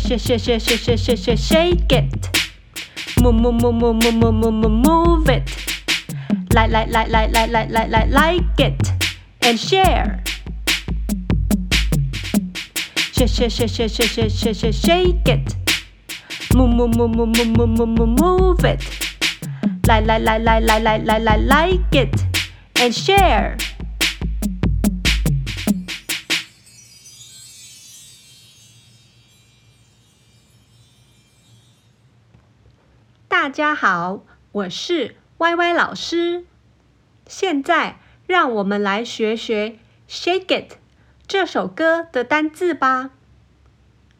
[0.00, 2.40] shake shake shake shake shake shake shake it.
[3.20, 5.48] Move move move move move move move move it.
[6.54, 8.92] Like like like like like like like like like it
[9.42, 10.22] and share.
[13.12, 15.56] Shake shake shake shake shake shake shake shake shake it.
[16.54, 18.82] Move move move move move move move move move it.
[19.86, 22.24] Like like like like like like like like like it
[22.76, 23.56] and share.
[33.44, 36.46] 大家好，我是歪歪老师。
[37.26, 39.68] 现在让我们来学学
[40.08, 40.72] 《Shake It》
[41.26, 43.10] 这首歌的单字吧。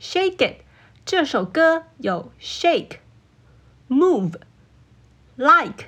[0.04, 0.40] 《Shake It》
[1.06, 2.98] 这首歌有 shake、
[3.88, 4.34] move、
[5.36, 5.86] like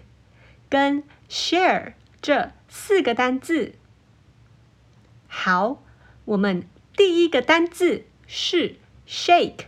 [0.70, 1.92] 跟 share
[2.23, 3.74] 这四个单字。
[5.28, 5.82] 好，
[6.24, 8.76] 我们第一个单字是
[9.06, 9.66] shake。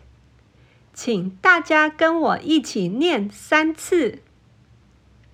[1.01, 4.21] 请大家跟我一起念三次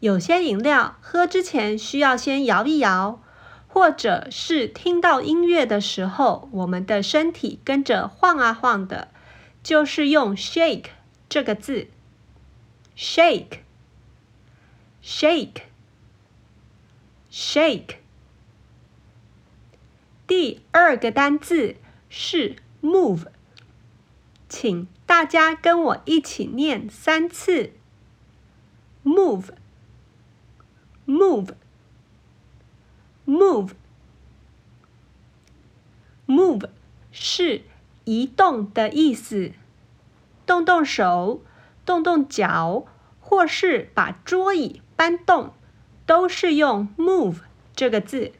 [0.00, 3.22] 有些饮料喝之前需要先摇一摇，
[3.66, 9.08] 或者是听到音乐的时候，我们的身体跟着晃啊晃的，
[9.62, 10.88] 就是用 shake
[11.26, 11.88] 这个字
[12.94, 13.60] ，shake。
[15.06, 15.64] Shake,
[17.30, 17.96] shake。
[20.26, 21.76] 第二个单字
[22.08, 23.26] 是 move，
[24.48, 27.72] 请大家跟我一起念三次
[29.04, 29.50] ：move,
[31.06, 31.50] move,
[33.26, 33.72] move,
[36.26, 36.70] move
[37.12, 37.60] 是
[38.04, 39.52] 移动的意思，
[40.46, 41.42] 动动手，
[41.84, 42.86] 动动脚，
[43.34, 44.80] 或是把桌椅。
[44.96, 45.52] 搬动
[46.06, 47.38] 都是用 move
[47.74, 48.30] 这个字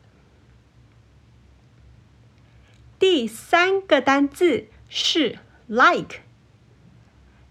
[2.99, 6.23] 第三个单字是 like，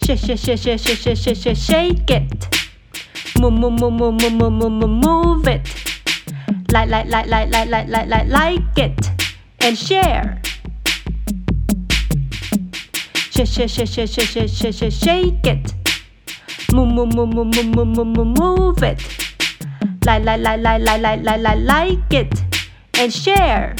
[0.00, 2.57] Shake, shake, shake, shake, shake, shake, shake, shake it。
[3.39, 5.61] Move, move, move, move, move, move, move, move, it.
[6.73, 9.11] Like, like, like, like, like, like, like, like, like it.
[9.61, 10.41] And share.
[13.31, 15.73] Shake, shake, shake, shake, shake, shake, shake, shake, it.
[16.73, 18.99] Move, move, move, move, move, move, move, move it.
[20.05, 22.43] Like, like, like, like, like, like, like, like, like it.
[22.95, 23.73] And share.